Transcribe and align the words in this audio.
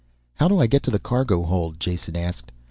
"How 0.37 0.47
do 0.47 0.59
I 0.59 0.65
get 0.65 0.81
to 0.81 0.89
the 0.89 0.97
cargo 0.97 1.43
hold?" 1.43 1.79
Jason 1.79 2.17
asked. 2.17 2.51